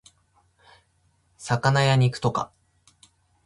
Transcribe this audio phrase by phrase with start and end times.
[1.37, 2.51] 魚や肉とか